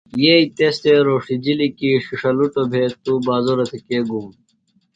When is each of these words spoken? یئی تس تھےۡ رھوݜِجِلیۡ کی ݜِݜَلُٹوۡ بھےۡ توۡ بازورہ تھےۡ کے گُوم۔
یئی 0.23 0.45
تس 0.57 0.75
تھےۡ 0.81 1.03
رھوݜِجِلیۡ 1.05 1.73
کی 1.77 1.89
ݜِݜَلُٹوۡ 2.05 2.69
بھےۡ 2.71 2.91
توۡ 3.03 3.19
بازورہ 3.25 3.65
تھےۡ 3.69 3.83
کے 3.87 3.97
گُوم۔ 4.07 4.27